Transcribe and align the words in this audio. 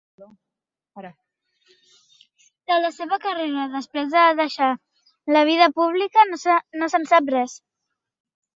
De 2.71 2.79
la 2.85 2.91
seva 2.95 3.21
carrera 3.27 3.67
després 3.75 4.09
de 4.17 4.25
deixar 4.41 4.71
la 5.37 5.45
vida 5.53 5.71
pública 5.81 6.27
no 6.33 6.43
se'n 6.95 7.09
sap 7.15 7.33
res. 7.39 7.59